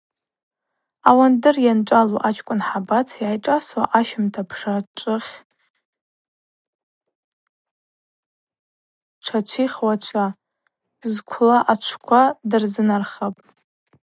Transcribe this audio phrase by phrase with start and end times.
[1.09, 5.33] Ауандыр йанчӏвалу ачкӏвын Хӏабац, йгӏайшӏасуа ащымта пша чӏвыхь
[9.23, 10.25] тшачвихчауа,
[11.13, 13.41] зквла ачвква дырзынархапӏ.